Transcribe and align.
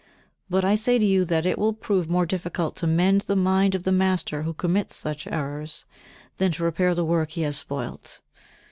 But 0.49 0.65
I 0.65 0.73
say 0.73 0.97
to 0.97 1.05
you 1.05 1.23
that 1.25 1.45
it 1.45 1.59
will 1.59 1.73
prove 1.73 2.09
more 2.09 2.25
difficult 2.25 2.75
to 2.77 2.87
mend 2.87 3.21
the 3.21 3.35
mind 3.35 3.75
of 3.75 3.83
the 3.83 3.91
master 3.91 4.41
who 4.41 4.53
commits 4.55 4.95
such 4.95 5.27
errors 5.27 5.85
than 6.39 6.51
to 6.53 6.63
repair 6.63 6.95
the 6.95 7.05
work 7.05 7.29
he 7.29 7.43
has 7.43 7.57
spoilt. 7.57 8.19